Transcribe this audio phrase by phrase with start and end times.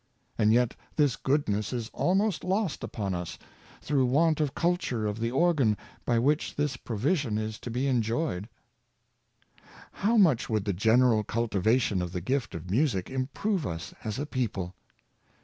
[0.35, 3.37] And yet this goodness is almost lost upon us,
[3.83, 5.77] through want of culture of the organ
[6.07, 8.49] by which this pro vision is to be enjoyed."
[9.91, 14.25] How much would the general cultivation of the gift of music improve us as a
[14.25, 14.73] people